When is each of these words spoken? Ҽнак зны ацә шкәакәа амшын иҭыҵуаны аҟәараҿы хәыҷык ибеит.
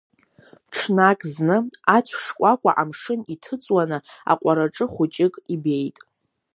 Ҽнак 0.73 1.19
зны 1.33 1.57
ацә 1.95 2.15
шкәакәа 2.23 2.71
амшын 2.81 3.19
иҭыҵуаны 3.33 3.97
аҟәараҿы 4.31 4.85
хәыҷык 4.93 5.33
ибеит. 5.53 5.97